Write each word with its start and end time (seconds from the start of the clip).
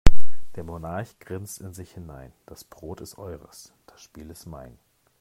Der 0.55 0.63
Monarch 0.63 1.19
grinst 1.19 1.61
in 1.61 1.75
sich 1.75 1.91
hinein: 1.91 2.33
Das 2.47 2.63
Brot 2.63 3.01
ist 3.01 3.19
eures, 3.19 3.71
das 3.85 4.01
Spiel 4.01 4.31
ist 4.31 4.47
mein. 4.47 4.79